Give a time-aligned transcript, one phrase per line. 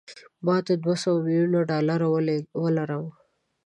[0.45, 2.07] ما دوه سوه میلیونه ډالره
[2.63, 3.05] ولرم.